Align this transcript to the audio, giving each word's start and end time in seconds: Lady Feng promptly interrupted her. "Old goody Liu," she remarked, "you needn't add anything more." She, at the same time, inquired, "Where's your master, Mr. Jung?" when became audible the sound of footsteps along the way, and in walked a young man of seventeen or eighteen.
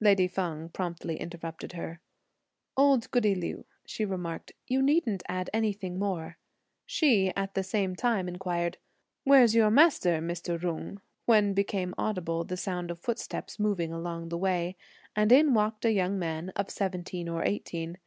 Lady 0.00 0.26
Feng 0.26 0.70
promptly 0.70 1.20
interrupted 1.20 1.74
her. 1.74 2.00
"Old 2.74 3.10
goody 3.10 3.34
Liu," 3.34 3.66
she 3.84 4.06
remarked, 4.06 4.52
"you 4.66 4.80
needn't 4.80 5.22
add 5.28 5.50
anything 5.52 5.98
more." 5.98 6.38
She, 6.86 7.30
at 7.36 7.52
the 7.52 7.62
same 7.62 7.94
time, 7.94 8.26
inquired, 8.26 8.78
"Where's 9.24 9.54
your 9.54 9.70
master, 9.70 10.20
Mr. 10.20 10.58
Jung?" 10.58 11.02
when 11.26 11.52
became 11.52 11.94
audible 11.98 12.44
the 12.44 12.56
sound 12.56 12.90
of 12.90 12.98
footsteps 12.98 13.58
along 13.58 14.30
the 14.30 14.38
way, 14.38 14.74
and 15.14 15.30
in 15.30 15.52
walked 15.52 15.84
a 15.84 15.92
young 15.92 16.18
man 16.18 16.48
of 16.56 16.70
seventeen 16.70 17.28
or 17.28 17.44
eighteen. 17.44 17.98